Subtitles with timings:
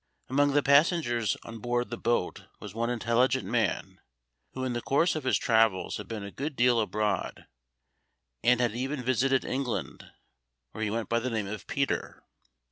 [0.29, 4.01] Among the passengers on board the boat was one intelligent man,
[4.53, 7.45] who in the course of his travels had been a good deal abroad,
[8.43, 10.11] and had even visited England,
[10.71, 12.23] where he went by the name of Peter.